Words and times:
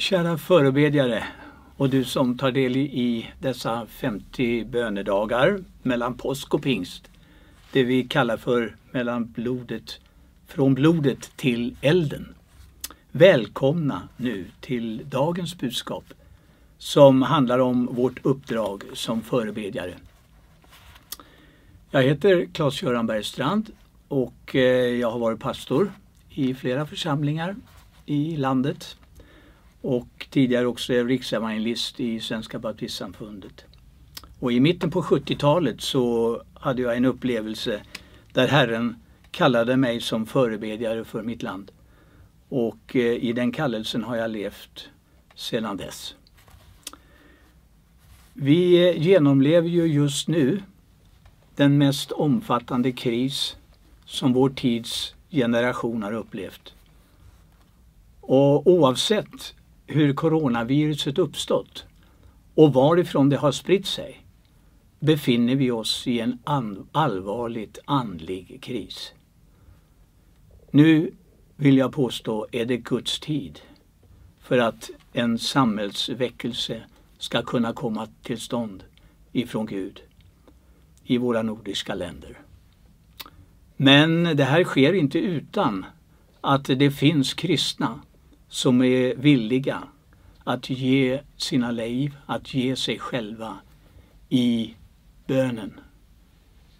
Kära 0.00 0.38
förebedjare 0.38 1.24
och 1.76 1.90
du 1.90 2.04
som 2.04 2.38
tar 2.38 2.50
del 2.50 2.76
i 2.76 3.30
dessa 3.38 3.86
50 3.86 4.64
bönedagar 4.64 5.58
mellan 5.82 6.14
påsk 6.14 6.54
och 6.54 6.62
pingst. 6.62 7.10
Det 7.72 7.84
vi 7.84 8.04
kallar 8.04 8.36
för 8.36 8.76
mellan 8.90 9.32
blodet, 9.32 10.00
från 10.46 10.74
blodet 10.74 11.36
till 11.36 11.76
elden. 11.80 12.34
Välkomna 13.10 14.08
nu 14.16 14.44
till 14.60 15.02
dagens 15.04 15.58
budskap 15.58 16.04
som 16.78 17.22
handlar 17.22 17.58
om 17.58 17.86
vårt 17.86 18.26
uppdrag 18.26 18.84
som 18.92 19.22
förebedjare. 19.22 19.94
Jag 21.90 22.02
heter 22.02 22.46
Claes-Göran 22.52 23.06
Bergstrand 23.06 23.70
och 24.08 24.54
eh, 24.54 24.60
jag 25.00 25.10
har 25.10 25.18
varit 25.18 25.40
pastor 25.40 25.92
i 26.30 26.54
flera 26.54 26.86
församlingar 26.86 27.56
i 28.06 28.36
landet 28.36 28.96
och 29.80 30.26
tidigare 30.30 30.66
också 30.66 30.92
riksevangelist 30.92 32.00
i 32.00 32.20
Svenska 32.20 32.58
baptistsamfundet. 32.58 33.64
Och 34.40 34.52
i 34.52 34.60
mitten 34.60 34.90
på 34.90 35.02
70-talet 35.02 35.80
så 35.80 36.42
hade 36.54 36.82
jag 36.82 36.96
en 36.96 37.04
upplevelse 37.04 37.82
där 38.32 38.48
Herren 38.48 38.96
kallade 39.30 39.76
mig 39.76 40.00
som 40.00 40.26
förebedjare 40.26 41.04
för 41.04 41.22
mitt 41.22 41.42
land. 41.42 41.70
Och 42.48 42.96
eh, 42.96 43.12
i 43.12 43.32
den 43.32 43.52
kallelsen 43.52 44.04
har 44.04 44.16
jag 44.16 44.30
levt 44.30 44.88
sedan 45.34 45.76
dess. 45.76 46.14
Vi 48.32 48.88
eh, 48.88 49.02
genomlever 49.02 49.68
ju 49.68 49.86
just 49.86 50.28
nu 50.28 50.62
den 51.56 51.78
mest 51.78 52.12
omfattande 52.12 52.92
kris 52.92 53.56
som 54.04 54.32
vår 54.32 54.50
tids 54.50 55.14
generation 55.30 56.02
har 56.02 56.12
upplevt. 56.12 56.74
Och 58.20 58.66
oavsett 58.66 59.54
hur 59.90 60.14
coronaviruset 60.14 61.18
uppstått 61.18 61.84
och 62.54 62.72
varifrån 62.72 63.28
det 63.28 63.36
har 63.36 63.52
spritt 63.52 63.86
sig 63.86 64.26
befinner 65.00 65.54
vi 65.54 65.70
oss 65.70 66.06
i 66.06 66.20
en 66.20 66.38
allvarligt 66.92 67.78
andlig 67.84 68.58
kris. 68.62 69.12
Nu 70.70 71.10
vill 71.56 71.76
jag 71.76 71.92
påstå 71.92 72.46
är 72.52 72.64
det 72.64 72.76
Guds 72.76 73.20
tid 73.20 73.60
för 74.40 74.58
att 74.58 74.90
en 75.12 75.38
samhällsväckelse 75.38 76.82
ska 77.18 77.42
kunna 77.42 77.72
komma 77.72 78.08
till 78.22 78.40
stånd 78.40 78.84
ifrån 79.32 79.66
Gud 79.66 80.02
i 81.04 81.18
våra 81.18 81.42
nordiska 81.42 81.94
länder. 81.94 82.38
Men 83.76 84.36
det 84.36 84.44
här 84.44 84.64
sker 84.64 84.92
inte 84.92 85.18
utan 85.18 85.86
att 86.40 86.64
det 86.64 86.90
finns 86.90 87.34
kristna 87.34 88.00
som 88.50 88.82
är 88.82 89.14
villiga 89.14 89.82
att 90.44 90.70
ge 90.70 91.20
sina 91.36 91.70
liv, 91.70 92.16
att 92.26 92.54
ge 92.54 92.76
sig 92.76 92.98
själva 92.98 93.58
i 94.28 94.74
bönen, 95.26 95.80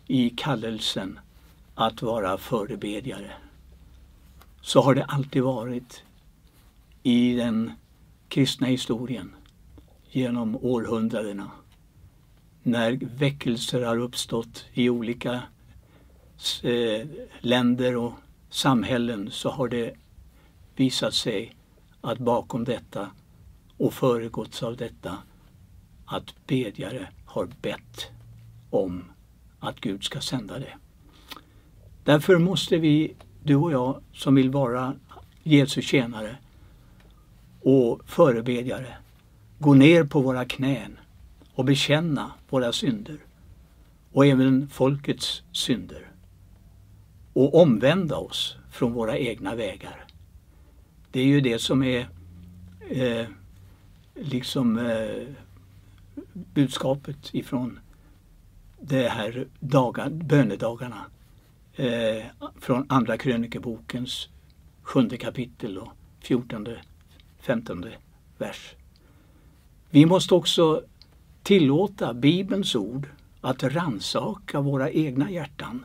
i 0.07 0.31
kallelsen 0.31 1.19
att 1.75 2.03
vara 2.03 2.39
förebedjare. 2.39 3.33
Så 4.61 4.81
har 4.81 4.95
det 4.95 5.05
alltid 5.05 5.43
varit 5.43 6.03
i 7.03 7.35
den 7.35 7.73
kristna 8.29 8.67
historien 8.67 9.35
genom 10.11 10.57
århundradena. 10.57 11.51
När 12.63 12.98
väckelser 13.19 13.83
har 13.83 13.97
uppstått 13.97 14.65
i 14.73 14.91
olika 14.91 15.43
eh, 16.63 17.07
länder 17.41 17.97
och 17.97 18.13
samhällen 18.48 19.31
så 19.31 19.51
har 19.51 19.69
det 19.69 19.95
visat 20.77 21.15
sig 21.15 21.57
att 22.01 22.19
bakom 22.19 22.65
detta 22.65 23.11
och 23.77 23.95
föregåtts 23.95 24.62
av 24.62 24.77
detta 24.77 25.19
att 26.05 26.47
bedjare 26.47 27.09
har 27.25 27.48
bett 27.62 28.11
om 28.70 29.05
att 29.59 29.81
Gud 29.81 30.05
ska 30.05 30.20
sända 30.20 30.59
det. 30.59 30.75
Därför 32.05 32.39
måste 32.39 32.79
vi, 32.79 33.14
du 33.42 33.57
och 33.57 33.73
jag 33.73 34.01
som 34.13 34.35
vill 34.35 34.51
vara 34.51 34.95
Jesu 35.42 35.83
tjänare 35.83 36.36
och 37.61 38.01
förebedjare, 38.07 38.97
gå 39.58 39.74
ner 39.74 40.05
på 40.05 40.20
våra 40.20 40.45
knän 40.45 40.98
och 41.55 41.64
bekänna 41.64 42.33
våra 42.51 42.73
synder 42.73 43.19
och 44.13 44.27
även 44.27 44.69
folkets 44.69 45.42
synder 45.53 46.11
och 47.33 47.63
omvända 47.63 48.17
oss 48.17 48.57
från 48.70 48.92
våra 48.92 49.19
egna 49.19 49.55
vägar. 49.55 50.10
Det 51.11 51.21
är 51.21 51.27
ju 51.27 51.41
det 51.41 51.59
som 51.59 51.83
är 51.83 52.09
eh, 52.91 53.27
liksom 54.15 54.79
eh, 54.79 55.27
budskapet 56.33 57.35
ifrån 57.35 57.81
de 58.81 59.09
här 59.09 59.47
dagar, 59.61 60.11
bönedagarna 60.11 61.07
eh, 61.75 62.25
från 62.61 62.87
Andra 62.89 63.19
krönikebokens 63.19 64.29
sjunde 64.83 65.17
kapitel 65.17 65.79
och 65.79 65.89
fjortonde, 66.21 66.81
femtonde 67.41 67.92
vers. 68.39 68.75
Vi 69.91 70.07
måste 70.07 70.35
också 70.35 70.83
tillåta 71.42 72.15
Bibelns 72.15 72.75
ord 72.75 73.07
att 73.41 73.63
ransaka 73.63 74.61
våra 74.61 74.91
egna 74.91 75.31
hjärtan 75.31 75.85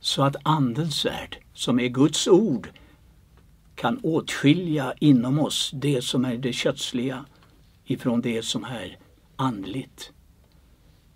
så 0.00 0.22
att 0.22 0.36
Andens 0.42 1.04
värld, 1.04 1.38
som 1.52 1.80
är 1.80 1.88
Guds 1.88 2.28
ord, 2.28 2.68
kan 3.80 3.98
åtskilja 4.02 4.94
inom 4.98 5.38
oss 5.38 5.70
det 5.74 6.02
som 6.02 6.24
är 6.24 6.36
det 6.36 6.52
kötsliga 6.52 7.24
ifrån 7.84 8.20
det 8.20 8.42
som 8.42 8.64
är 8.64 8.98
andligt. 9.36 10.12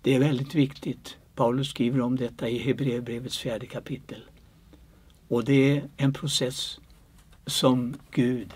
Det 0.01 0.15
är 0.15 0.19
väldigt 0.19 0.55
viktigt. 0.55 1.17
Paulus 1.35 1.69
skriver 1.69 2.01
om 2.01 2.15
detta 2.15 2.49
i 2.49 2.57
Hebreerbrevets 2.57 3.37
fjärde 3.37 3.65
kapitel. 3.65 4.23
Och 5.27 5.43
det 5.45 5.77
är 5.77 5.83
en 5.97 6.13
process 6.13 6.79
som 7.45 7.93
Gud 8.11 8.53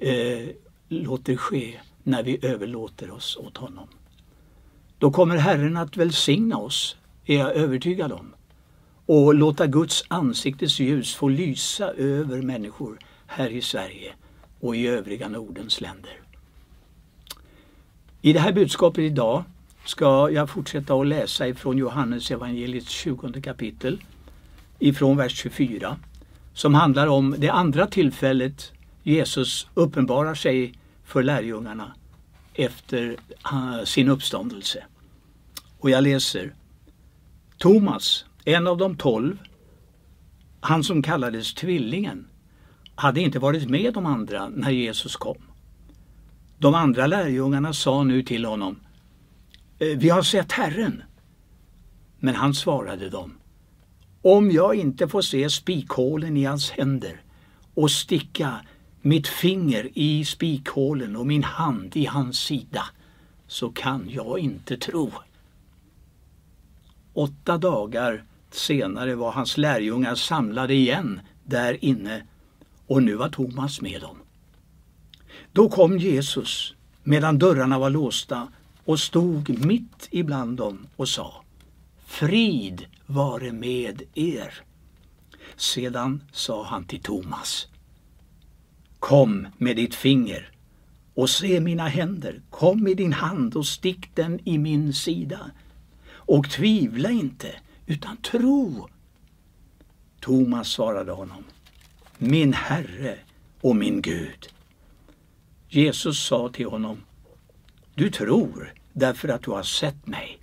eh, 0.00 0.48
låter 0.88 1.36
ske 1.36 1.80
när 2.02 2.22
vi 2.22 2.38
överlåter 2.42 3.10
oss 3.10 3.36
åt 3.36 3.56
honom. 3.56 3.88
Då 4.98 5.10
kommer 5.10 5.36
Herren 5.36 5.76
att 5.76 5.96
välsigna 5.96 6.58
oss, 6.58 6.96
är 7.24 7.38
jag 7.38 7.54
övertygad 7.54 8.12
om 8.12 8.34
och 9.06 9.34
låta 9.34 9.66
Guds 9.66 10.04
ansiktes 10.08 10.80
ljus 10.80 11.14
få 11.14 11.28
lysa 11.28 11.90
över 11.90 12.42
människor 12.42 12.98
här 13.26 13.50
i 13.50 13.62
Sverige 13.62 14.12
och 14.60 14.76
i 14.76 14.86
övriga 14.86 15.28
Nordens 15.28 15.80
länder. 15.80 16.20
I 18.22 18.32
det 18.32 18.40
här 18.40 18.52
budskapet 18.52 18.98
idag 18.98 19.44
ska 19.84 20.30
jag 20.30 20.50
fortsätta 20.50 20.94
att 20.94 21.06
läsa 21.06 21.48
ifrån 21.48 21.78
Johannes 21.78 22.30
evangeliets 22.30 22.90
20 22.90 23.42
kapitel 23.42 24.02
ifrån 24.78 25.16
vers 25.16 25.32
24 25.36 25.96
som 26.54 26.74
handlar 26.74 27.06
om 27.06 27.34
det 27.38 27.48
andra 27.48 27.86
tillfället 27.86 28.72
Jesus 29.02 29.68
uppenbarar 29.74 30.34
sig 30.34 30.74
för 31.04 31.22
lärjungarna 31.22 31.92
efter 32.54 33.16
ah, 33.42 33.84
sin 33.84 34.08
uppståndelse. 34.08 34.84
Och 35.78 35.90
jag 35.90 36.02
läser 36.02 36.54
Thomas, 37.58 38.24
en 38.44 38.66
av 38.66 38.78
de 38.78 38.96
tolv, 38.96 39.38
han 40.60 40.84
som 40.84 41.02
kallades 41.02 41.54
Tvillingen, 41.54 42.28
hade 42.96 43.20
inte 43.20 43.38
varit 43.38 43.68
med 43.68 43.94
de 43.94 44.06
andra 44.06 44.48
när 44.48 44.70
Jesus 44.70 45.16
kom. 45.16 45.36
De 46.58 46.74
andra 46.74 47.06
lärjungarna 47.06 47.72
sa 47.72 48.04
nu 48.04 48.22
till 48.22 48.44
honom 48.44 48.80
eh, 49.78 49.98
Vi 49.98 50.08
har 50.08 50.22
sett 50.22 50.52
Herren. 50.52 51.02
Men 52.18 52.34
han 52.34 52.54
svarade 52.54 53.08
dem 53.08 53.34
Om 54.22 54.50
jag 54.50 54.74
inte 54.74 55.08
får 55.08 55.22
se 55.22 55.50
spikhålen 55.50 56.36
i 56.36 56.44
hans 56.44 56.70
händer 56.70 57.20
och 57.74 57.90
sticka 57.90 58.60
mitt 59.00 59.28
finger 59.28 59.90
i 59.94 60.24
spikhålen 60.24 61.16
och 61.16 61.26
min 61.26 61.44
hand 61.44 61.96
i 61.96 62.06
hans 62.06 62.38
sida 62.38 62.84
så 63.46 63.70
kan 63.70 64.06
jag 64.10 64.38
inte 64.38 64.76
tro. 64.76 65.12
Åtta 67.12 67.58
dagar 67.58 68.24
senare 68.50 69.14
var 69.14 69.32
hans 69.32 69.58
lärjungar 69.58 70.14
samlade 70.14 70.74
igen 70.74 71.20
där 71.44 71.84
inne 71.84 72.22
och 72.86 73.02
nu 73.02 73.14
var 73.14 73.28
Thomas 73.28 73.80
med 73.80 74.00
dem. 74.00 74.16
Då 75.52 75.68
kom 75.68 75.98
Jesus 75.98 76.74
medan 77.02 77.38
dörrarna 77.38 77.78
var 77.78 77.90
låsta 77.90 78.48
och 78.84 79.00
stod 79.00 79.64
mitt 79.66 80.08
ibland 80.10 80.56
dem 80.56 80.86
och 80.96 81.08
sa 81.08 81.44
Frid 82.06 82.86
vare 83.06 83.52
med 83.52 84.02
er. 84.14 84.54
Sedan 85.56 86.22
sa 86.32 86.64
han 86.64 86.84
till 86.84 87.02
Thomas 87.02 87.66
Kom 88.98 89.48
med 89.58 89.76
ditt 89.76 89.94
finger 89.94 90.50
och 91.14 91.30
se 91.30 91.60
mina 91.60 91.88
händer. 91.88 92.42
Kom 92.50 92.82
med 92.82 92.96
din 92.96 93.12
hand 93.12 93.56
och 93.56 93.66
stick 93.66 94.14
den 94.14 94.48
i 94.48 94.58
min 94.58 94.92
sida. 94.92 95.50
Och 96.08 96.50
tvivla 96.50 97.10
inte, 97.10 97.54
utan 97.86 98.16
tro. 98.16 98.88
Thomas 100.20 100.68
svarade 100.68 101.12
honom 101.12 101.44
min 102.18 102.52
Herre 102.52 103.18
och 103.60 103.76
min 103.76 104.02
Gud. 104.02 104.48
Jesus 105.68 106.26
sa 106.26 106.48
till 106.48 106.66
honom 106.66 107.04
Du 107.94 108.10
tror 108.10 108.72
därför 108.92 109.28
att 109.28 109.42
du 109.42 109.50
har 109.50 109.62
sett 109.62 110.06
mig. 110.06 110.38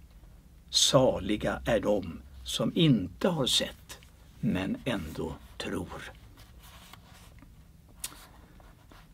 Saliga 0.69 1.61
är 1.65 1.79
de 1.79 2.19
som 2.43 2.71
inte 2.75 3.27
har 3.27 3.45
sett 3.45 3.97
men 4.39 4.77
ändå 4.85 5.35
tror. 5.57 6.11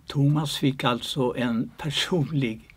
Thomas 0.05 0.57
fick 0.57 0.83
alltså 0.83 1.35
en 1.37 1.71
personlig, 1.77 2.75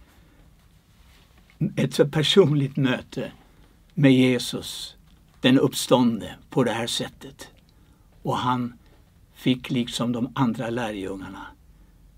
ett 1.76 2.12
personligt 2.12 2.76
möte 2.76 3.32
med 3.94 4.12
Jesus, 4.12 4.96
den 5.40 5.58
uppståndne, 5.58 6.36
på 6.50 6.64
det 6.64 6.72
här 6.72 6.86
sättet. 6.86 7.48
Och 8.22 8.36
han 8.36 8.78
fick 9.42 9.70
liksom 9.70 10.12
de 10.12 10.32
andra 10.34 10.70
lärjungarna 10.70 11.46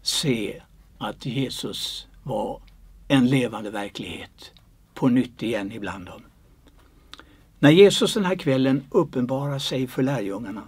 se 0.02 0.62
att 0.98 1.26
Jesus 1.26 2.06
var 2.22 2.62
en 3.08 3.26
levande 3.26 3.70
verklighet 3.70 4.52
på 4.94 5.08
nytt 5.08 5.42
igen 5.42 5.72
ibland 5.72 6.06
dem. 6.06 6.22
När 7.58 7.70
Jesus 7.70 8.14
den 8.14 8.24
här 8.24 8.36
kvällen 8.36 8.84
uppenbarar 8.90 9.58
sig 9.58 9.86
för 9.86 10.02
lärjungarna 10.02 10.62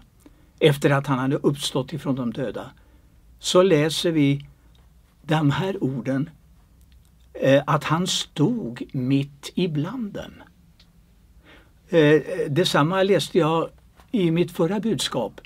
efter 0.58 0.90
att 0.90 1.06
han 1.06 1.18
hade 1.18 1.36
uppstått 1.36 1.92
ifrån 1.92 2.14
de 2.14 2.32
döda 2.32 2.70
så 3.38 3.62
läser 3.62 4.10
vi 4.10 4.46
de 5.22 5.50
här 5.50 5.84
orden 5.84 6.30
eh, 7.32 7.62
att 7.66 7.84
han 7.84 8.06
stod 8.06 8.82
mitt 8.92 9.52
ibland 9.54 10.12
dem. 10.12 10.32
Eh, 11.88 11.98
eh, 11.98 12.20
detsamma 12.48 13.02
läste 13.02 13.38
jag 13.38 13.68
i 14.12 14.30
mitt 14.30 14.52
förra 14.52 14.80
budskap 14.80 15.40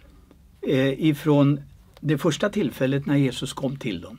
eh, 0.62 1.06
ifrån 1.06 1.60
det 2.00 2.18
första 2.18 2.50
tillfället 2.50 3.06
när 3.06 3.16
Jesus 3.16 3.52
kom 3.52 3.76
till 3.76 4.00
dem. 4.00 4.18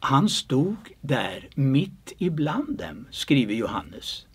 Han 0.00 0.28
stod 0.28 0.76
där 1.00 1.48
mitt 1.54 2.12
ibland 2.18 2.78
dem, 2.78 3.06
skriver 3.10 3.54
Johannes. 3.54 4.26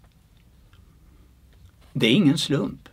Det 1.93 2.07
är 2.07 2.11
ingen 2.11 2.37
slump 2.37 2.89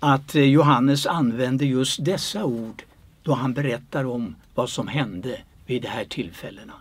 att 0.00 0.34
eh, 0.34 0.44
Johannes 0.44 1.06
använder 1.06 1.66
just 1.66 2.04
dessa 2.04 2.44
ord 2.44 2.82
då 3.22 3.32
han 3.32 3.54
berättar 3.54 4.04
om 4.04 4.34
vad 4.54 4.70
som 4.70 4.88
hände 4.88 5.40
vid 5.66 5.82
de 5.82 5.88
här 5.88 6.04
tillfällena. 6.04 6.74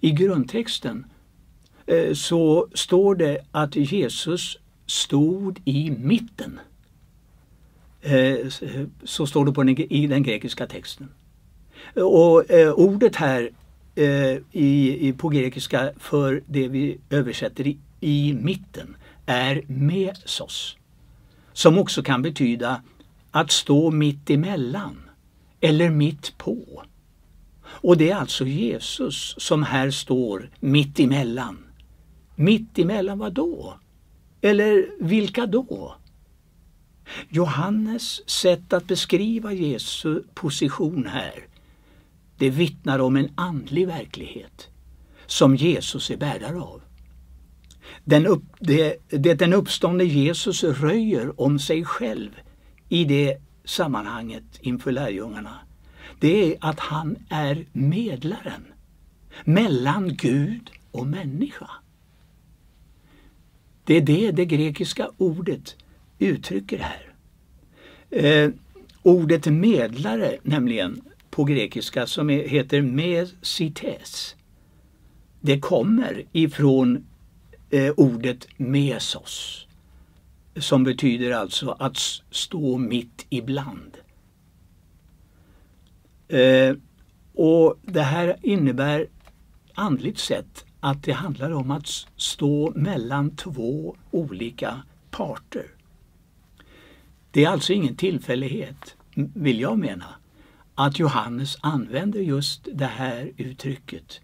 I 0.00 0.10
grundtexten 0.10 1.06
eh, 1.86 2.14
så 2.14 2.68
står 2.74 3.14
det 3.14 3.38
att 3.50 3.76
Jesus 3.76 4.58
stod 4.86 5.60
i 5.64 5.90
mitten. 5.90 6.60
Eh, 8.02 8.48
så 9.04 9.26
står 9.26 9.44
det 9.44 9.52
på 9.52 9.62
den, 9.62 9.78
i 9.78 10.06
den 10.06 10.22
grekiska 10.22 10.66
texten. 10.66 11.08
Och 11.94 12.50
eh, 12.50 12.72
ordet 12.72 13.16
här 13.16 13.50
eh, 13.94 14.36
i, 14.52 15.14
på 15.18 15.28
grekiska 15.28 15.92
för 15.98 16.42
det 16.46 16.68
vi 16.68 16.98
översätter 17.10 17.66
i, 17.66 17.78
i 18.00 18.34
mitten 18.34 18.96
är 19.26 19.62
mesos. 19.66 20.76
Som 21.52 21.78
också 21.78 22.02
kan 22.02 22.22
betyda 22.22 22.82
att 23.30 23.50
stå 23.50 23.90
mitt 23.90 24.30
emellan 24.30 25.10
eller 25.60 25.90
mitt 25.90 26.38
på. 26.38 26.82
Och 27.64 27.96
det 27.96 28.10
är 28.10 28.16
alltså 28.16 28.46
Jesus 28.46 29.34
som 29.38 29.62
här 29.62 29.90
står 29.90 30.50
mitt 30.60 31.00
emellan. 31.00 31.58
Mitt 32.36 32.78
emellan 32.78 33.18
vad 33.18 33.32
då? 33.32 33.74
Eller 34.40 34.86
vilka 35.00 35.46
då? 35.46 35.94
Johannes 37.28 38.30
sätt 38.30 38.72
att 38.72 38.86
beskriva 38.86 39.52
Jesu 39.52 40.22
position 40.34 41.06
här, 41.06 41.46
det 42.36 42.50
vittnar 42.50 42.98
om 42.98 43.16
en 43.16 43.32
andlig 43.34 43.86
verklighet 43.86 44.68
som 45.26 45.56
Jesus 45.56 46.10
är 46.10 46.16
bärare 46.16 46.60
av. 46.60 46.82
Den 48.04 48.26
upp, 48.26 48.44
det, 48.58 48.96
det 49.08 49.34
den 49.34 49.52
uppståndne 49.52 50.04
Jesus 50.04 50.64
röjer 50.64 51.40
om 51.40 51.58
sig 51.58 51.84
själv 51.84 52.30
i 52.88 53.04
det 53.04 53.38
sammanhanget 53.64 54.44
inför 54.60 54.92
lärjungarna, 54.92 55.58
det 56.20 56.52
är 56.52 56.56
att 56.60 56.80
han 56.80 57.16
är 57.28 57.66
medlaren 57.72 58.64
mellan 59.44 60.16
Gud 60.16 60.70
och 60.90 61.06
människa. 61.06 61.70
Det 63.84 63.94
är 63.94 64.00
det 64.00 64.30
det 64.30 64.44
grekiska 64.44 65.10
ordet 65.16 65.76
uttrycker 66.26 66.78
här. 66.78 67.14
Eh, 68.10 68.50
ordet 69.02 69.46
medlare 69.46 70.38
nämligen 70.42 71.00
på 71.30 71.44
grekiska 71.44 72.06
som 72.06 72.30
är, 72.30 72.48
heter 72.48 72.82
mesites. 72.82 74.36
Det 75.40 75.60
kommer 75.60 76.24
ifrån 76.32 77.06
eh, 77.70 77.92
ordet 77.96 78.46
mesos 78.56 79.66
som 80.56 80.84
betyder 80.84 81.30
alltså 81.30 81.70
att 81.70 81.98
stå 82.30 82.78
mitt 82.78 83.26
ibland. 83.28 83.96
Eh, 86.28 86.76
och 87.34 87.78
Det 87.82 88.02
här 88.02 88.36
innebär 88.42 89.06
andligt 89.74 90.18
sett 90.18 90.64
att 90.80 91.02
det 91.02 91.12
handlar 91.12 91.50
om 91.50 91.70
att 91.70 91.88
stå 92.16 92.72
mellan 92.74 93.36
två 93.36 93.96
olika 94.10 94.82
parter. 95.10 95.66
Det 97.32 97.44
är 97.44 97.48
alltså 97.48 97.72
ingen 97.72 97.96
tillfällighet, 97.96 98.96
vill 99.14 99.60
jag 99.60 99.78
mena, 99.78 100.14
att 100.74 100.98
Johannes 100.98 101.56
använder 101.60 102.20
just 102.20 102.68
det 102.72 102.86
här 102.86 103.32
uttrycket 103.36 104.20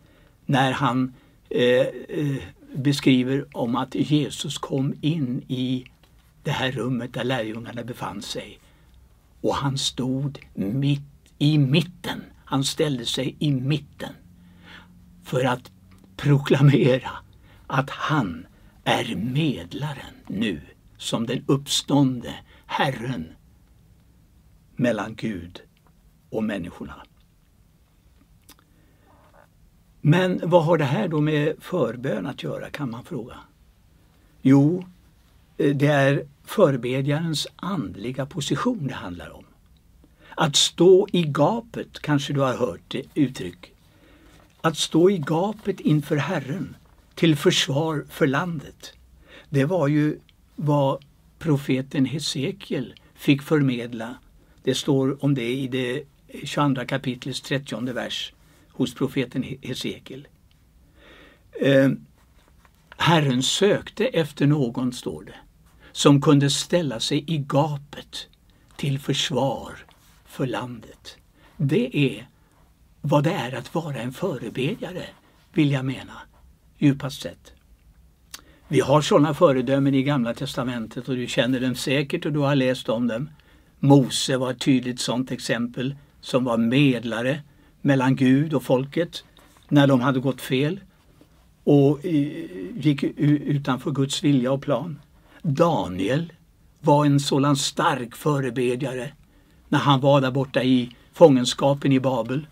när 0.47 0.73
han 0.73 1.13
eh, 1.51 1.87
eh, 2.09 2.37
beskriver 2.75 3.57
om 3.57 3.77
att 3.77 3.95
Jesus 3.95 4.59
kom 4.59 4.95
in 5.01 5.45
i 5.49 5.85
det 6.43 6.51
här 6.51 6.73
rummet 6.73 7.15
där 7.15 7.25
lärjungarna 7.25 7.85
befann 7.85 8.23
sig. 8.23 8.59
Och 9.41 9.55
han 9.55 9.79
stod 9.79 10.39
mitt 10.55 11.03
i 11.39 11.59
mitten. 11.59 12.23
Han 12.45 12.65
ställde 12.65 13.05
sig 13.05 13.37
i 13.39 13.51
mitten 13.51 14.13
för 15.25 15.45
att 15.45 15.71
proklamera 16.17 17.11
att 17.67 17.91
han 17.91 18.47
är 18.85 19.17
medlaren 19.17 20.15
nu 20.27 20.61
som 20.97 21.27
den 21.27 21.45
uppståndne 21.47 22.35
Herren 22.71 23.35
mellan 24.77 25.15
Gud 25.15 25.61
och 26.31 26.45
människorna. 26.45 26.95
Men 30.01 30.41
vad 30.45 30.65
har 30.65 30.79
det 30.79 30.85
här 30.85 31.09
då 31.09 31.21
med 31.21 31.57
förbön 31.61 32.27
att 32.27 32.43
göra 32.43 32.71
kan 32.71 32.91
man 32.91 33.05
fråga? 33.05 33.35
Jo, 34.43 34.85
eh, 35.57 35.77
det 35.77 35.87
är 35.87 36.27
förbedjarens 36.45 37.47
andliga 37.57 38.27
position 38.27 38.87
det 38.87 38.95
handlar 38.95 39.31
om. 39.31 39.45
Att 40.37 40.57
stå 40.57 41.09
i 41.13 41.23
gapet, 41.23 41.99
kanske 42.01 42.33
du 42.33 42.41
har 42.41 42.57
hört 42.57 42.81
det 42.89 43.03
uttryck. 43.15 43.73
Att 44.61 44.77
stå 44.77 45.11
i 45.11 45.19
gapet 45.19 45.81
inför 45.81 46.17
Herren 46.17 46.77
till 47.15 47.37
försvar 47.37 48.07
för 48.11 48.27
landet. 48.27 48.93
Det 49.49 49.65
var 49.65 49.89
ju 49.89 50.19
vad 50.57 51.05
profeten 51.39 52.05
Hesekiel 52.05 52.95
fick 53.15 53.43
förmedla. 53.43 54.15
Det 54.63 54.75
står 54.75 55.25
om 55.25 55.35
det 55.35 55.53
i 55.53 55.69
det 55.69 56.05
22 56.45 56.85
kapitlets 56.85 57.41
30 57.41 57.93
vers 57.93 58.33
hos 58.69 58.95
profeten 58.95 59.45
Hesekiel. 59.63 60.29
Eh, 61.61 61.91
Herren 62.97 63.43
sökte 63.43 64.07
efter 64.07 64.47
någon, 64.47 64.93
står 64.93 65.25
det, 65.25 65.35
som 65.93 66.21
kunde 66.21 66.51
ställa 66.51 67.01
sig 67.01 67.25
i 67.27 67.39
gapet 67.39 68.29
till 68.77 68.99
försvar 68.99 69.79
för 70.27 70.47
landet. 70.47 71.17
Det 71.57 71.99
är 71.99 72.29
vad 73.01 73.25
det 73.25 73.33
är 73.33 73.53
att 73.53 73.75
vara 73.75 73.97
en 73.97 74.13
förebedjare, 74.13 75.05
vill 75.53 75.71
jag 75.71 75.85
mena, 75.85 76.19
djupast 76.79 77.23
sett. 77.23 77.53
Vi 78.71 78.81
har 78.81 79.01
sådana 79.01 79.35
föredömen 79.35 79.95
i 79.95 80.03
Gamla 80.03 80.35
testamentet 80.35 81.09
och 81.09 81.17
du 81.17 81.27
känner 81.27 81.61
dem 81.61 81.75
säkert 81.75 82.27
och 82.27 82.33
du 82.33 82.39
har 82.39 82.55
läst 82.55 82.89
om 82.89 83.07
dem. 83.07 83.31
Mose 83.79 84.37
var 84.37 84.51
ett 84.51 84.61
tydligt 84.61 85.01
sådant 85.01 85.31
exempel 85.31 85.95
som 86.21 86.45
var 86.45 86.57
medlare 86.57 87.41
mellan 87.81 88.17
Gud 88.17 88.55
och 88.55 88.63
folket 88.63 89.25
när 89.69 89.87
de 89.87 90.01
hade 90.01 90.21
gått 90.21 90.41
fel 90.41 90.81
och 91.65 92.05
eh, 92.05 92.47
gick 92.75 93.03
utanför 93.03 93.91
Guds 93.91 94.25
vilja 94.25 94.53
och 94.53 94.63
plan. 94.63 95.01
Daniel 95.43 96.33
var 96.81 97.05
en 97.07 97.21
sådan 97.21 97.57
stark 97.57 98.17
förebedjare 98.17 99.13
när 99.69 99.79
han 99.79 100.01
var 100.01 100.21
där 100.21 100.31
borta 100.31 100.63
i 100.63 100.97
fångenskapen 101.13 101.93
i 101.93 102.01
Babel 102.01 102.47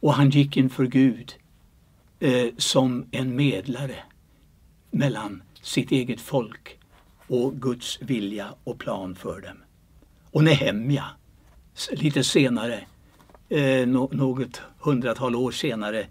och 0.00 0.14
han 0.14 0.30
gick 0.30 0.56
inför 0.56 0.86
Gud 0.86 1.34
eh, 2.20 2.46
som 2.56 3.06
en 3.10 3.36
medlare 3.36 3.96
mellan 4.90 5.42
sitt 5.62 5.90
eget 5.90 6.20
folk 6.20 6.78
och 7.26 7.54
Guds 7.60 8.02
vilja 8.02 8.54
och 8.64 8.78
plan 8.78 9.14
för 9.14 9.40
dem. 9.40 9.56
Och 10.30 10.44
Nehemja, 10.44 11.04
lite 11.90 12.24
senare, 12.24 12.86
eh, 13.48 13.86
något 13.86 14.62
hundratal 14.78 15.36
år 15.36 15.50
senare 15.50 16.06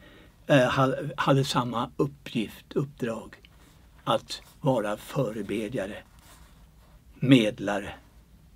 eh, 0.47 0.89
hade 1.17 1.45
samma 1.45 1.91
uppgift, 1.97 2.73
uppdrag 2.73 3.35
att 4.03 4.41
vara 4.61 4.97
förebedjare, 4.97 5.95
medlare 7.15 7.93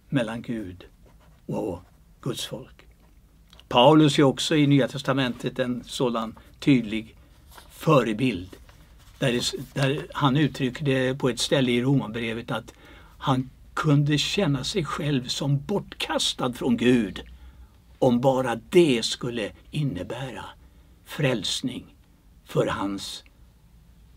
mellan 0.09 0.41
Gud 0.41 0.85
och 1.45 1.79
Guds 2.21 2.45
folk. 2.45 2.87
Paulus 3.67 4.19
är 4.19 4.23
också 4.23 4.55
i 4.55 4.67
Nya 4.67 4.87
Testamentet 4.87 5.59
en 5.59 5.83
sådan 5.83 6.39
tydlig 6.59 7.15
förebild. 7.69 8.57
Där, 9.21 9.31
det, 9.31 9.73
där 9.73 10.07
han 10.13 10.37
uttrycker 10.37 10.85
det 10.85 11.15
på 11.15 11.29
ett 11.29 11.39
ställe 11.39 11.71
i 11.71 11.81
Romarbrevet 11.81 12.51
att 12.51 12.73
han 13.17 13.49
kunde 13.73 14.17
känna 14.17 14.63
sig 14.63 14.85
själv 14.85 15.27
som 15.27 15.65
bortkastad 15.65 16.53
från 16.53 16.77
Gud 16.77 17.21
om 17.99 18.21
bara 18.21 18.55
det 18.69 19.05
skulle 19.05 19.51
innebära 19.71 20.45
frälsning 21.05 21.95
för 22.45 22.67
hans 22.67 23.23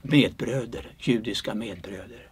medbröder, 0.02 0.90
judiska 0.98 1.54
medbröder. 1.54 2.28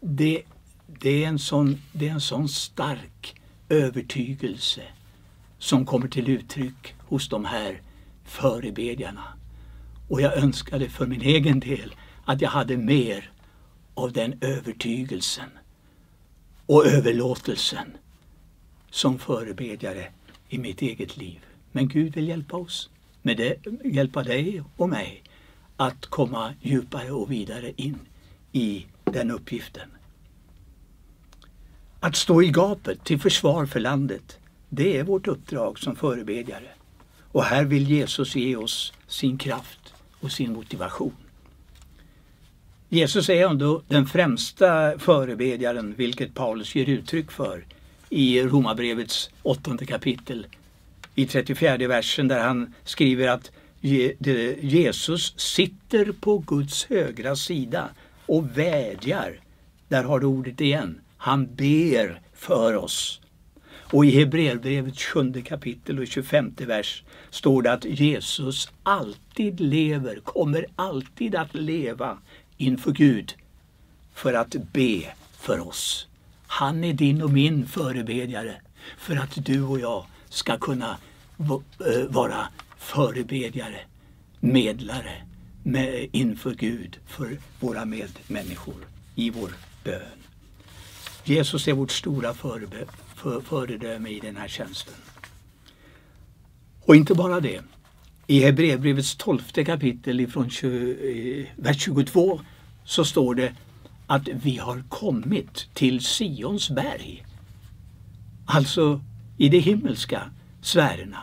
Det, 0.00 0.42
det, 0.86 1.24
är 1.24 1.28
en 1.28 1.38
sån, 1.38 1.82
det 1.92 2.08
är 2.08 2.12
en 2.12 2.20
sån 2.20 2.48
stark 2.48 3.40
övertygelse 3.68 4.82
som 5.58 5.86
kommer 5.86 6.08
till 6.08 6.28
uttryck 6.28 6.94
hos 6.98 7.28
de 7.28 7.44
här 7.44 7.80
förebedjarna. 8.24 9.24
Och 10.12 10.20
jag 10.20 10.36
önskade 10.36 10.88
för 10.88 11.06
min 11.06 11.20
egen 11.20 11.60
del 11.60 11.94
att 12.24 12.40
jag 12.40 12.50
hade 12.50 12.76
mer 12.76 13.30
av 13.94 14.12
den 14.12 14.38
övertygelsen 14.40 15.48
och 16.66 16.86
överlåtelsen 16.86 17.96
som 18.90 19.18
förebedjare 19.18 20.06
i 20.48 20.58
mitt 20.58 20.82
eget 20.82 21.16
liv. 21.16 21.38
Men 21.70 21.88
Gud 21.88 22.14
vill 22.14 22.28
hjälpa 22.28 22.56
oss, 22.56 22.90
med 23.22 23.36
det, 23.36 23.56
hjälpa 23.84 24.22
dig 24.22 24.62
och 24.76 24.88
mig 24.88 25.22
att 25.76 26.06
komma 26.06 26.54
djupare 26.60 27.10
och 27.10 27.30
vidare 27.30 27.72
in 27.76 27.98
i 28.52 28.86
den 29.04 29.30
uppgiften. 29.30 29.90
Att 32.00 32.16
stå 32.16 32.42
i 32.42 32.48
gapet 32.48 33.04
till 33.04 33.20
försvar 33.20 33.66
för 33.66 33.80
landet, 33.80 34.38
det 34.68 34.98
är 34.98 35.04
vårt 35.04 35.28
uppdrag 35.28 35.78
som 35.78 35.96
förebedjare. 35.96 36.68
Och 37.18 37.44
här 37.44 37.64
vill 37.64 37.90
Jesus 37.90 38.36
ge 38.36 38.56
oss 38.56 38.92
sin 39.06 39.38
kraft 39.38 39.91
och 40.22 40.32
sin 40.32 40.52
motivation. 40.52 41.16
Jesus 42.88 43.28
är 43.28 43.46
ändå 43.46 43.82
den 43.88 44.06
främsta 44.06 44.98
förebedjaren, 44.98 45.94
vilket 45.96 46.34
Paulus 46.34 46.74
ger 46.74 46.88
uttryck 46.88 47.30
för 47.30 47.64
i 48.08 48.42
Romarbrevets 48.42 49.30
åttonde 49.42 49.86
kapitel 49.86 50.46
i 51.14 51.26
34 51.26 51.76
versen 51.76 52.28
där 52.28 52.40
han 52.40 52.74
skriver 52.84 53.28
att 53.28 53.50
Jesus 54.60 55.34
sitter 55.36 56.12
på 56.12 56.38
Guds 56.38 56.84
högra 56.84 57.36
sida 57.36 57.88
och 58.26 58.58
vädjar. 58.58 59.40
Där 59.88 60.04
har 60.04 60.20
du 60.20 60.26
ordet 60.26 60.60
igen. 60.60 61.00
Han 61.16 61.54
ber 61.54 62.20
för 62.34 62.76
oss. 62.76 63.20
Och 63.92 64.04
i 64.04 64.10
Hebreerbrevets 64.10 65.02
sjunde 65.02 65.42
kapitel 65.42 65.98
och 65.98 66.06
25 66.06 66.54
vers 66.58 67.02
står 67.30 67.62
det 67.62 67.72
att 67.72 67.84
Jesus 67.84 68.68
alltid 68.82 69.60
lever, 69.60 70.20
kommer 70.24 70.66
alltid 70.76 71.34
att 71.34 71.54
leva 71.54 72.18
inför 72.56 72.92
Gud 72.92 73.34
för 74.14 74.34
att 74.34 74.56
be 74.72 75.02
för 75.38 75.68
oss. 75.68 76.06
Han 76.46 76.84
är 76.84 76.92
din 76.92 77.22
och 77.22 77.30
min 77.30 77.66
förebedjare 77.66 78.54
för 78.98 79.16
att 79.16 79.44
du 79.44 79.62
och 79.62 79.80
jag 79.80 80.06
ska 80.28 80.58
kunna 80.58 80.96
eh, 81.38 82.06
vara 82.08 82.48
förebedjare, 82.78 83.80
medlare 84.40 85.22
med, 85.62 86.08
inför 86.12 86.54
Gud 86.54 86.98
för 87.06 87.38
våra 87.60 87.84
medmänniskor 87.84 88.86
i 89.14 89.30
vår 89.30 89.50
bön. 89.84 90.18
Jesus 91.24 91.68
är 91.68 91.72
vårt 91.72 91.92
stora 91.92 92.34
förebe, 92.34 92.86
för, 93.22 93.40
föredöme 93.40 94.08
i 94.08 94.20
den 94.20 94.36
här 94.36 94.48
tjänsten. 94.48 94.94
Och 96.80 96.96
inte 96.96 97.14
bara 97.14 97.40
det. 97.40 97.60
I 98.26 98.40
Hebreerbrevets 98.40 99.16
tolfte 99.16 99.64
kapitel 99.64 100.20
ifrån 100.20 100.50
20, 100.50 101.40
eh, 101.40 101.46
vers 101.56 101.82
22 101.82 102.40
så 102.84 103.04
står 103.04 103.34
det 103.34 103.52
att 104.06 104.28
vi 104.28 104.56
har 104.56 104.82
kommit 104.88 105.68
till 105.74 106.00
Sions 106.00 106.70
berg. 106.70 107.26
Alltså 108.46 109.00
i 109.38 109.48
de 109.48 109.58
himmelska 109.58 110.30
sfärerna 110.62 111.22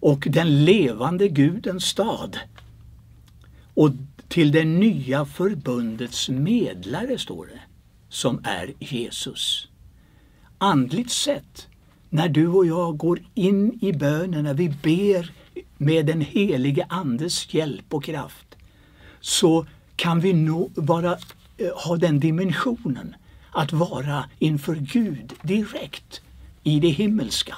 och 0.00 0.26
den 0.30 0.64
levande 0.64 1.28
Gudens 1.28 1.84
stad. 1.84 2.38
Och 3.74 3.90
till 4.28 4.52
det 4.52 4.64
nya 4.64 5.24
förbundets 5.24 6.28
medlare, 6.28 7.18
står 7.18 7.46
det, 7.46 7.60
som 8.08 8.40
är 8.44 8.72
Jesus. 8.78 9.69
Andligt 10.62 11.10
sett, 11.10 11.68
när 12.08 12.28
du 12.28 12.48
och 12.48 12.66
jag 12.66 12.96
går 12.96 13.20
in 13.34 13.78
i 13.82 13.92
bönen, 13.92 14.44
när 14.44 14.54
vi 14.54 14.68
ber 14.68 15.32
med 15.76 16.06
den 16.06 16.20
helige 16.20 16.86
Andes 16.88 17.54
hjälp 17.54 17.94
och 17.94 18.04
kraft, 18.04 18.56
så 19.20 19.66
kan 19.96 20.20
vi 20.20 20.32
nå, 20.32 20.68
bara 20.74 21.18
eh, 21.56 21.72
ha 21.86 21.96
den 21.96 22.20
dimensionen 22.20 23.14
att 23.52 23.72
vara 23.72 24.24
inför 24.38 24.74
Gud 24.74 25.32
direkt 25.42 26.20
i 26.62 26.80
det 26.80 26.88
himmelska. 26.88 27.56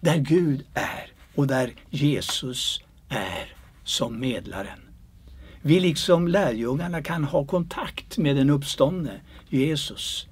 Där 0.00 0.16
Gud 0.16 0.64
är 0.74 1.12
och 1.34 1.46
där 1.46 1.72
Jesus 1.90 2.80
är 3.08 3.56
som 3.84 4.20
medlaren. 4.20 4.80
Vi 5.62 5.80
liksom 5.80 6.28
lärjungarna 6.28 7.02
kan 7.02 7.24
ha 7.24 7.44
kontakt 7.44 8.18
med 8.18 8.36
den 8.36 8.50
uppståndne 8.50 9.20
Jesus, 9.48 10.26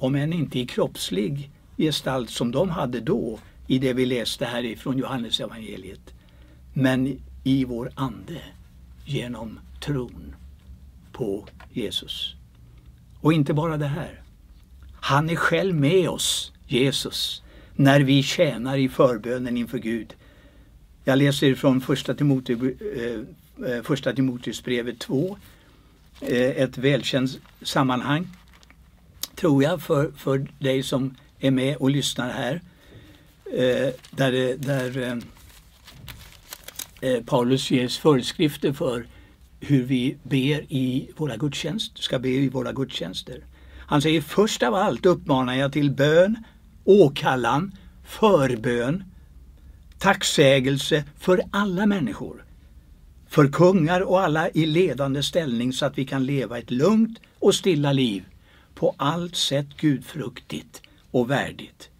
om 0.00 0.14
än 0.14 0.32
inte 0.32 0.58
i 0.58 0.66
kroppslig 0.66 1.50
gestalt 1.76 2.30
som 2.30 2.50
de 2.50 2.70
hade 2.70 3.00
då 3.00 3.38
i 3.66 3.78
det 3.78 3.92
vi 3.92 4.06
läste 4.06 4.44
här 4.44 4.64
ifrån 4.64 4.98
Johannes 4.98 5.40
evangeliet, 5.40 6.14
men 6.72 7.18
i 7.44 7.64
vår 7.64 7.90
ande 7.94 8.40
genom 9.04 9.60
tron 9.80 10.34
på 11.12 11.46
Jesus. 11.72 12.34
Och 13.20 13.32
inte 13.32 13.54
bara 13.54 13.76
det 13.76 13.86
här. 13.86 14.22
Han 15.00 15.30
är 15.30 15.36
själv 15.36 15.74
med 15.74 16.08
oss, 16.08 16.52
Jesus, 16.66 17.42
när 17.76 18.00
vi 18.00 18.22
tjänar 18.22 18.76
i 18.76 18.88
förbönen 18.88 19.56
inför 19.56 19.78
Gud. 19.78 20.14
Jag 21.04 21.18
läser 21.18 21.54
från 21.54 21.80
första, 21.80 22.14
Timote, 22.14 22.52
eh, 22.52 23.70
eh, 23.70 23.82
första 23.82 24.12
Timoteusbrevet 24.12 24.98
2, 24.98 25.36
eh, 26.20 26.30
ett 26.30 26.78
välkänt 26.78 27.38
sammanhang, 27.62 28.28
tror 29.40 29.62
jag, 29.62 29.82
för, 29.82 30.12
för 30.16 30.46
dig 30.58 30.82
som 30.82 31.14
är 31.38 31.50
med 31.50 31.76
och 31.76 31.90
lyssnar 31.90 32.32
här. 32.32 32.60
Eh, 33.52 33.88
där 34.10 34.32
eh, 34.32 34.56
där 34.56 35.02
eh, 37.02 37.10
eh, 37.10 37.24
Paulus 37.24 37.70
ges 37.70 37.98
föreskrifter 37.98 38.72
för 38.72 39.06
hur 39.60 39.82
vi 39.82 40.16
ber 40.22 40.72
i 40.72 41.10
våra 41.16 41.36
gudstjänster, 41.36 42.02
ska 42.02 42.18
be 42.18 42.28
i 42.28 42.48
våra 42.48 42.72
gudstjänster. 42.72 43.44
Han 43.78 44.02
säger 44.02 44.20
först 44.20 44.62
av 44.62 44.74
allt 44.74 45.06
uppmanar 45.06 45.54
jag 45.54 45.72
till 45.72 45.90
bön, 45.90 46.36
åkallan, 46.84 47.72
förbön, 48.04 49.04
tacksägelse 49.98 51.04
för 51.18 51.42
alla 51.50 51.86
människor. 51.86 52.44
För 53.28 53.48
kungar 53.48 54.00
och 54.00 54.20
alla 54.20 54.50
i 54.50 54.66
ledande 54.66 55.22
ställning 55.22 55.72
så 55.72 55.86
att 55.86 55.98
vi 55.98 56.04
kan 56.04 56.26
leva 56.26 56.58
ett 56.58 56.70
lugnt 56.70 57.18
och 57.38 57.54
stilla 57.54 57.92
liv. 57.92 58.24
På 58.80 58.94
allt 58.96 59.36
sätt 59.36 59.66
gudfruktigt 59.76 60.82
och 61.10 61.30
värdigt. 61.30 61.90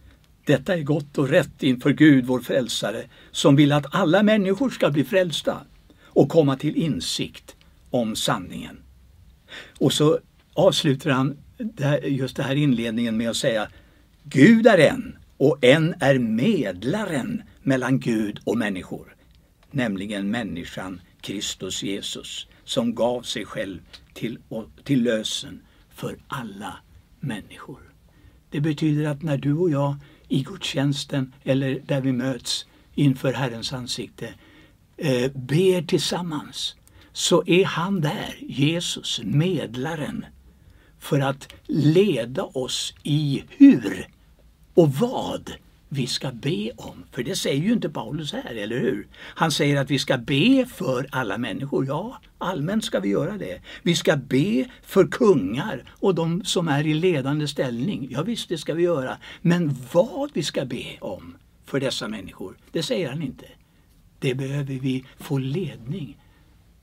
Detta 0.45 0.75
är 0.75 0.83
gott 0.83 1.19
och 1.19 1.29
rätt 1.29 1.63
inför 1.63 1.91
Gud 1.91 2.27
vår 2.27 2.41
frälsare 2.41 3.05
som 3.31 3.57
vill 3.57 3.73
att 3.73 3.95
alla 3.95 4.23
människor 4.23 4.71
ska 4.71 4.91
bli 4.91 5.05
frälsta 5.05 5.61
och 6.03 6.29
komma 6.29 6.57
till 6.57 6.77
insikt 6.77 7.57
om 7.91 8.17
sanningen. 8.17 8.83
Och 9.79 9.93
så 9.93 10.19
avslutar 10.55 11.11
han 11.11 11.37
just 12.03 12.37
den 12.37 12.47
här 12.47 12.57
inledningen 12.57 13.17
med 13.17 13.31
att 13.31 13.37
säga 13.37 13.69
Gud 14.23 14.67
är 14.67 14.79
en 14.79 15.19
och 15.37 15.65
en 15.65 15.95
är 16.01 16.19
medlaren 16.19 17.43
mellan 17.63 18.01
Gud 18.01 18.41
och 18.45 18.59
människor, 18.59 19.15
nämligen 19.71 20.31
människan 20.31 21.01
Kristus 21.21 21.83
Jesus 21.83 22.47
som 22.65 22.95
gav 22.95 23.23
sig 23.23 23.45
själv 23.45 23.79
till, 24.15 24.39
till 24.85 25.03
lösen 25.03 25.63
för 26.01 26.19
alla 26.29 26.77
människor. 27.21 27.81
Det 28.51 28.61
betyder 28.61 29.05
att 29.11 29.23
när 29.23 29.37
du 29.37 29.53
och 29.53 29.71
jag 29.71 29.97
i 30.29 30.43
gudstjänsten 30.43 31.33
eller 31.45 31.81
där 31.87 32.01
vi 32.01 32.13
möts 32.13 32.67
inför 32.95 33.33
Herrens 33.33 33.73
ansikte 33.73 34.35
eh, 34.97 35.33
ber 35.33 35.83
tillsammans 35.83 36.77
så 37.13 37.43
är 37.47 37.65
han 37.65 38.01
där, 38.01 38.39
Jesus, 38.41 39.21
medlaren, 39.25 40.27
för 40.99 41.21
att 41.21 41.53
leda 41.67 42.43
oss 42.43 42.95
i 43.03 43.45
hur 43.49 44.09
och 44.75 44.93
vad 44.93 45.53
vi 45.93 46.07
ska 46.07 46.33
be 46.33 46.71
om. 46.77 47.05
För 47.13 47.23
det 47.23 47.37
säger 47.37 47.63
ju 47.63 47.73
inte 47.73 47.89
Paulus 47.89 48.33
här, 48.33 48.55
eller 48.55 48.81
hur? 48.81 49.07
Han 49.17 49.53
säger 49.53 49.81
att 49.81 49.91
vi 49.91 49.99
ska 49.99 50.19
be 50.19 50.67
för 50.67 51.09
alla 51.11 51.39
människor. 51.39 51.87
Ja, 51.87 52.21
allmänt 52.39 52.85
ska 52.85 53.01
vi 53.01 53.09
göra 53.09 53.39
det. 53.39 53.61
Vi 53.83 53.97
ska 53.97 54.17
be 54.17 54.65
för 54.83 55.07
kungar 55.07 55.85
och 55.91 56.15
de 56.15 56.45
som 56.45 56.69
är 56.69 56.87
i 56.87 56.95
ledande 56.95 57.49
ställning. 57.49 58.09
Ja 58.11 58.23
visst, 58.23 58.49
det 58.49 58.59
ska 58.59 58.75
vi 58.75 58.83
göra. 58.83 59.19
Men 59.41 59.77
vad 59.93 60.31
vi 60.35 60.43
ska 60.43 60.65
be 60.65 60.99
om 61.01 61.37
för 61.65 61.81
dessa 61.81 62.09
människor, 62.09 62.57
det 62.73 62.83
säger 62.83 63.09
han 63.09 63.23
inte. 63.23 63.47
Det 64.19 64.35
behöver 64.35 64.75
vi 64.75 65.05
få 65.19 65.39
ledning 65.39 66.17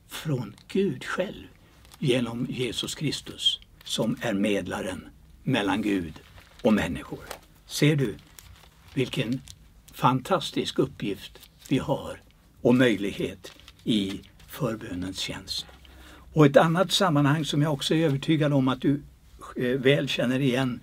från 0.08 0.54
Gud 0.68 1.04
själv 1.04 1.46
genom 1.98 2.46
Jesus 2.50 2.94
Kristus 2.94 3.60
som 3.84 4.16
är 4.20 4.32
medlaren 4.32 5.08
mellan 5.42 5.82
Gud 5.82 6.14
och 6.62 6.72
människor. 6.72 7.24
Ser 7.66 7.96
du 7.96 8.14
vilken 8.98 9.40
fantastisk 9.92 10.78
uppgift 10.78 11.38
vi 11.68 11.78
har 11.78 12.20
och 12.62 12.74
möjlighet 12.74 13.52
i 13.84 14.20
förbönens 14.48 15.18
tjänst. 15.18 15.66
Och 16.32 16.46
ett 16.46 16.56
annat 16.56 16.92
sammanhang 16.92 17.44
som 17.44 17.62
jag 17.62 17.72
också 17.72 17.94
är 17.94 18.04
övertygad 18.04 18.52
om 18.52 18.68
att 18.68 18.80
du 18.80 19.02
eh, 19.56 19.64
väl 19.64 20.08
känner 20.08 20.40
igen 20.40 20.80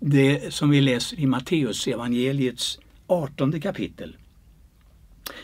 det 0.00 0.54
som 0.54 0.70
vi 0.70 0.80
läser 0.80 1.20
i 1.20 1.26
Matteus 1.26 1.86
evangeliets 1.86 2.78
18 3.06 3.60
kapitel. 3.60 4.16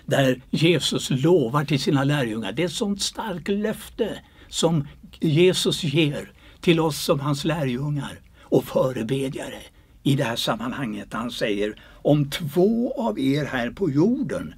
Där 0.06 0.40
Jesus 0.50 1.10
lovar 1.10 1.64
till 1.64 1.80
sina 1.80 2.04
lärjungar, 2.04 2.52
det 2.52 2.62
är 2.62 2.66
ett 2.66 2.72
sånt 2.72 3.02
starkt 3.02 3.48
löfte 3.48 4.20
som 4.48 4.88
Jesus 5.20 5.84
ger 5.84 6.32
till 6.60 6.80
oss 6.80 7.04
som 7.04 7.20
hans 7.20 7.44
lärjungar 7.44 8.20
och 8.40 8.64
förebedjare 8.64 9.62
i 10.02 10.14
det 10.14 10.24
här 10.24 10.36
sammanhanget. 10.36 11.12
Han 11.12 11.30
säger 11.30 11.80
om 12.08 12.30
två 12.30 12.92
av 12.96 13.18
er 13.18 13.44
här 13.44 13.70
på 13.70 13.90
jorden 13.90 14.54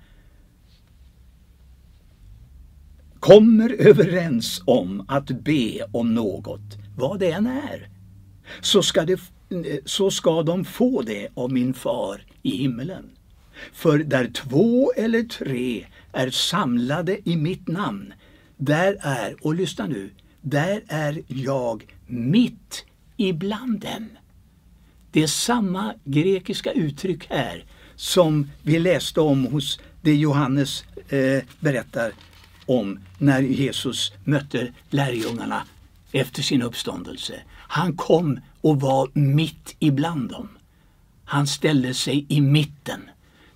kommer 3.20 3.72
överens 3.72 4.62
om 4.64 5.04
att 5.08 5.26
be 5.26 5.84
om 5.92 6.14
något, 6.14 6.78
vad 6.96 7.20
det 7.20 7.32
än 7.32 7.46
är, 7.46 7.88
så 8.60 8.82
ska, 8.82 9.04
det, 9.04 9.20
så 9.84 10.10
ska 10.10 10.42
de 10.42 10.64
få 10.64 11.02
det 11.02 11.28
av 11.34 11.52
min 11.52 11.74
far 11.74 12.26
i 12.42 12.56
himmelen. 12.56 13.10
För 13.72 13.98
där 13.98 14.26
två 14.26 14.92
eller 14.92 15.22
tre 15.22 15.86
är 16.12 16.30
samlade 16.30 17.30
i 17.30 17.36
mitt 17.36 17.68
namn, 17.68 18.12
där 18.56 18.96
är, 19.00 19.36
och 19.42 19.54
lyssna 19.54 19.86
nu, 19.86 20.10
där 20.40 20.82
är 20.88 21.22
jag 21.26 21.94
mitt 22.06 22.84
ibland 23.16 23.80
dem. 23.80 24.08
Det 25.12 25.22
är 25.22 25.26
samma 25.26 25.94
grekiska 26.04 26.72
uttryck 26.72 27.26
här 27.30 27.64
som 27.96 28.50
vi 28.62 28.78
läste 28.78 29.20
om 29.20 29.46
hos 29.46 29.80
det 30.02 30.14
Johannes 30.14 30.84
eh, 31.08 31.42
berättar 31.60 32.12
om 32.66 32.98
när 33.18 33.40
Jesus 33.40 34.12
mötte 34.24 34.72
lärjungarna 34.90 35.62
efter 36.12 36.42
sin 36.42 36.62
uppståndelse. 36.62 37.40
Han 37.50 37.96
kom 37.96 38.40
och 38.60 38.80
var 38.80 39.10
mitt 39.12 39.76
ibland 39.78 40.30
dem. 40.30 40.48
Han 41.24 41.46
ställde 41.46 41.94
sig 41.94 42.26
i 42.28 42.40
mitten. 42.40 43.00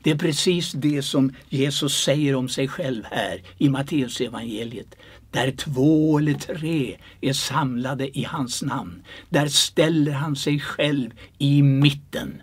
Det 0.02 0.11
är 0.11 0.18
precis 0.18 0.73
det 0.73 1.02
som 1.02 1.32
Jesus 1.49 2.02
säger 2.02 2.34
om 2.34 2.49
sig 2.49 2.68
själv 2.68 3.02
här 3.11 3.42
i 3.58 3.68
Matteusevangeliet. 3.68 4.94
Där 5.35 5.50
två 5.50 6.19
eller 6.19 6.35
tre 6.35 6.97
är 7.21 7.33
samlade 7.33 8.19
i 8.19 8.25
hans 8.25 8.62
namn, 8.62 9.03
där 9.31 9.49
ställer 9.49 10.12
han 10.12 10.37
sig 10.37 10.61
själv 10.61 11.11
i 11.38 11.62
mitten. 11.62 12.43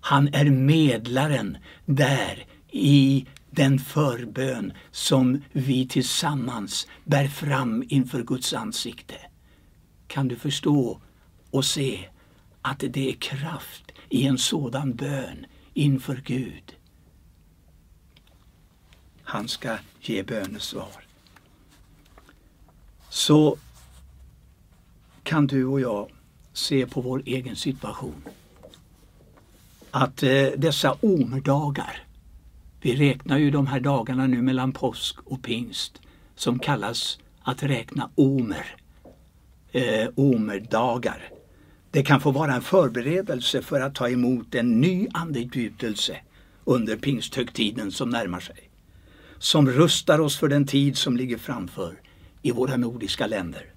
Han 0.00 0.34
är 0.34 0.44
medlaren 0.44 1.56
där 1.86 2.46
i 2.70 3.26
den 3.50 3.78
förbön 3.78 4.72
som 4.90 5.42
vi 5.52 5.88
tillsammans 5.88 6.86
bär 7.04 7.28
fram 7.28 7.84
inför 7.88 8.22
Guds 8.22 8.54
ansikte. 8.54 9.16
Kan 10.06 10.28
du 10.28 10.36
förstå 10.36 11.00
och 11.50 11.64
se 11.64 12.08
att 12.62 12.78
det 12.78 13.10
är 13.10 13.14
kraft 13.14 13.92
i 14.08 14.26
en 14.26 14.38
sådan 14.38 14.94
bön 14.94 15.46
inför 15.74 16.22
Gud? 16.26 16.74
Han 19.22 19.48
ska 19.48 19.78
ge 20.00 20.22
bönesvar 20.22 20.99
så 23.30 23.56
kan 25.22 25.46
du 25.46 25.64
och 25.64 25.80
jag 25.80 26.08
se 26.52 26.86
på 26.86 27.00
vår 27.00 27.22
egen 27.26 27.56
situation. 27.56 28.22
Att 29.90 30.22
eh, 30.22 30.46
dessa 30.56 30.92
omerdagar, 30.92 32.04
vi 32.80 32.96
räknar 32.96 33.38
ju 33.38 33.50
de 33.50 33.66
här 33.66 33.80
dagarna 33.80 34.26
nu 34.26 34.42
mellan 34.42 34.72
påsk 34.72 35.16
och 35.24 35.42
pingst 35.42 36.00
som 36.34 36.58
kallas 36.58 37.18
att 37.42 37.62
räkna 37.62 38.10
omer, 38.14 38.76
eh, 39.72 40.08
omerdagar. 40.14 41.30
Det 41.90 42.02
kan 42.02 42.20
få 42.20 42.30
vara 42.30 42.54
en 42.54 42.62
förberedelse 42.62 43.62
för 43.62 43.80
att 43.80 43.94
ta 43.94 44.08
emot 44.08 44.54
en 44.54 44.80
ny 44.80 45.08
andedjutelse 45.12 46.16
under 46.64 46.96
pingsthögtiden 46.96 47.92
som 47.92 48.10
närmar 48.10 48.40
sig. 48.40 48.70
Som 49.38 49.68
rustar 49.68 50.18
oss 50.18 50.36
för 50.36 50.48
den 50.48 50.66
tid 50.66 50.96
som 50.96 51.16
ligger 51.16 51.38
framför 51.38 52.00
i 52.42 52.50
våra 52.50 52.76
nordiska 52.76 53.26
länder. 53.26 53.72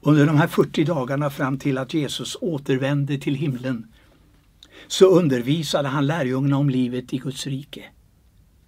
Under 0.00 0.26
de 0.26 0.36
här 0.36 0.46
40 0.46 0.84
dagarna 0.84 1.30
fram 1.30 1.58
till 1.58 1.78
att 1.78 1.94
Jesus 1.94 2.36
återvände 2.40 3.18
till 3.18 3.34
himlen 3.34 3.92
så 4.86 5.06
undervisade 5.06 5.88
han 5.88 6.06
lärjungarna 6.06 6.58
om 6.58 6.70
livet 6.70 7.12
i 7.12 7.18
Guds 7.18 7.46
rike. 7.46 7.84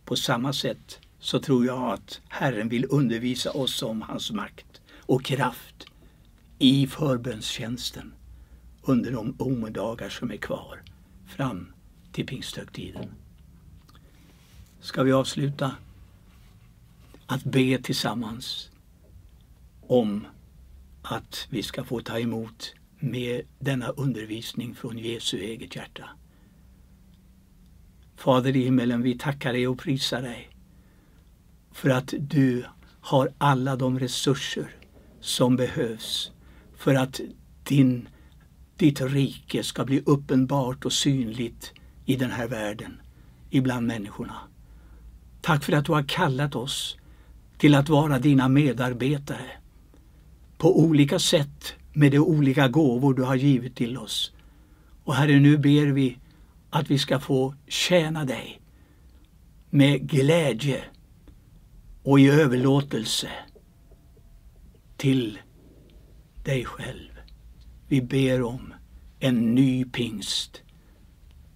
På 0.05 0.17
samma 0.17 0.53
sätt 0.53 0.99
så 1.19 1.41
tror 1.41 1.67
jag 1.67 1.93
att 1.93 2.21
Herren 2.29 2.69
vill 2.69 2.87
undervisa 2.91 3.51
oss 3.51 3.83
om 3.83 4.03
hans 4.03 4.31
makt 4.31 4.81
och 4.97 5.25
kraft 5.25 5.87
i 6.59 6.87
förbönstjänsten 6.87 8.13
under 8.83 9.13
de 9.13 9.35
omedagar 9.39 10.09
som 10.09 10.31
är 10.31 10.37
kvar 10.37 10.83
fram 11.27 11.73
till 12.13 12.27
pingsthögtiden. 12.27 13.09
Ska 14.81 15.03
vi 15.03 15.13
avsluta 15.13 15.77
att 17.27 17.45
be 17.45 17.79
tillsammans 17.83 18.71
om 19.89 20.27
att 21.03 21.47
vi 21.51 21.63
ska 21.63 21.85
få 21.85 22.01
ta 22.01 22.19
emot 22.19 22.75
med 22.99 23.43
denna 23.59 23.89
undervisning 23.89 24.75
från 24.75 24.99
Jesu 24.99 25.39
eget 25.39 25.77
hjärta. 25.77 26.09
Fader 28.17 28.57
i 28.57 28.63
himmelen, 28.63 29.03
vi 29.03 29.19
tackar 29.19 29.53
dig 29.53 29.69
och 29.69 29.79
prisar 29.79 30.23
dig 30.23 30.51
för 31.73 31.91
att 31.91 32.15
du 32.19 32.65
har 33.01 33.33
alla 33.39 33.77
de 33.77 33.99
resurser 33.99 34.71
som 35.21 35.57
behövs 35.57 36.33
för 36.77 36.95
att 36.95 37.21
din, 37.65 38.09
ditt 38.77 39.01
rike 39.01 39.63
ska 39.63 39.85
bli 39.85 40.03
uppenbart 40.07 40.85
och 40.85 40.93
synligt 40.93 41.73
i 42.05 42.17
den 42.17 42.31
här 42.31 42.49
världen, 42.49 43.01
ibland 43.51 43.87
människorna. 43.87 44.37
Tack 45.41 45.65
för 45.65 45.73
att 45.73 45.85
du 45.85 45.93
har 45.93 46.09
kallat 46.09 46.55
oss 46.55 46.97
till 47.59 47.75
att 47.75 47.89
vara 47.89 48.19
dina 48.19 48.49
medarbetare 48.49 49.58
på 50.59 50.81
olika 50.81 51.19
sätt 51.19 51.75
med 51.93 52.13
de 52.13 52.19
olika 52.19 52.69
gåvor 52.69 53.15
du 53.15 53.23
har 53.23 53.37
givit 53.37 53.77
till 53.77 53.99
oss. 53.99 54.33
Och 55.05 55.15
Herre, 55.15 55.41
nu 55.41 55.59
ber 55.59 55.87
vi 55.87 56.19
att 56.71 56.91
vi 56.91 56.99
ska 56.99 57.21
få 57.21 57.55
tjäna 57.67 58.25
dig 58.25 58.61
med 59.71 60.11
glädje 60.11 60.85
och 62.03 62.21
i 62.21 62.29
överlåtelse 62.29 63.29
till 64.97 65.39
dig 66.45 66.65
själv. 66.65 67.11
Vi 67.89 68.03
ber 68.03 68.43
om 68.43 68.75
en 69.21 69.55
ny 69.55 69.85
pingst 69.85 70.63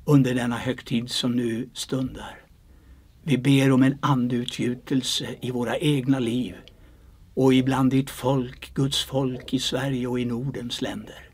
under 0.05 0.35
denna 0.35 0.57
högtid 0.57 1.11
som 1.11 1.33
nu 1.33 1.69
stundar. 1.75 2.39
Vi 3.23 3.39
ber 3.39 3.73
om 3.73 3.83
en 3.83 3.99
andeutgjutelse 4.01 5.27
i 5.41 5.51
våra 5.51 5.79
egna 5.79 6.19
liv 6.19 6.55
och 7.35 7.55
ibland 7.55 7.91
ditt 7.91 8.11
folk, 8.11 8.75
Guds 8.75 9.05
folk 9.05 9.55
i 9.55 9.59
Sverige 9.59 10.07
och 10.07 10.21
i 10.21 10.25
Nordens 10.25 10.83
länder. 10.83 11.29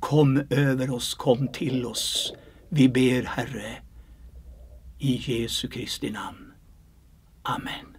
Kom 0.00 0.42
över 0.50 0.90
oss, 0.90 1.14
kom 1.14 1.48
till 1.48 1.86
oss. 1.86 2.32
Vi 2.68 2.88
ber 2.88 3.22
Herre, 3.22 3.76
i 4.98 5.16
Jesu 5.16 5.68
Kristi 5.68 6.10
namn. 6.10 6.52
Amen. 7.42 7.96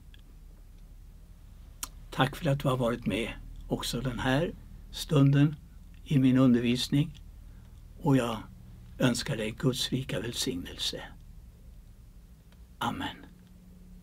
Tack 2.12 2.36
för 2.36 2.50
att 2.50 2.60
du 2.60 2.68
har 2.68 2.78
varit 2.78 3.06
med 3.06 3.34
också 3.68 4.02
den 4.02 4.20
här 4.20 4.54
stunden 4.92 5.56
i 6.04 6.20
min 6.20 6.38
undervisning 6.38 7.22
och 8.02 8.18
jag 8.18 8.38
önskar 9.00 9.38
dig 9.38 9.52
Guds 9.52 9.90
rika 9.90 10.20
välsignelse. 10.20 11.02
Amen. 12.78 13.25